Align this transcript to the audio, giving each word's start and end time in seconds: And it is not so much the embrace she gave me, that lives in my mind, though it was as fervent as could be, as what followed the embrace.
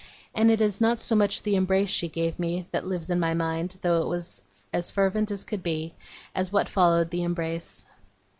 And 0.33 0.49
it 0.49 0.61
is 0.61 0.81
not 0.81 1.03
so 1.03 1.13
much 1.15 1.43
the 1.43 1.55
embrace 1.55 1.91
she 1.91 2.07
gave 2.07 2.39
me, 2.39 2.65
that 2.71 2.87
lives 2.87 3.11
in 3.11 3.19
my 3.19 3.35
mind, 3.35 3.77
though 3.83 4.01
it 4.01 4.07
was 4.07 4.41
as 4.73 4.89
fervent 4.89 5.29
as 5.29 5.43
could 5.43 5.61
be, 5.61 5.93
as 6.33 6.51
what 6.51 6.67
followed 6.69 7.11
the 7.11 7.21
embrace. 7.21 7.85